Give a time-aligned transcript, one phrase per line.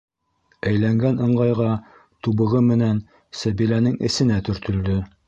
[0.69, 1.67] Әйләнгән ыңғайға
[2.29, 3.03] тубығы менән
[3.43, 4.99] Сәбиләһенең эсенә төртөлдө.